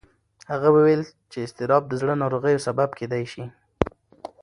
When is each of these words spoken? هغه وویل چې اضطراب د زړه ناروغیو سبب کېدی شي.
هغه 0.51 0.67
وویل 0.75 1.01
چې 1.31 1.37
اضطراب 1.45 1.83
د 1.87 1.93
زړه 2.01 2.13
ناروغیو 2.23 2.63
سبب 2.67 2.89
کېدی 2.99 3.23
شي. 3.31 3.43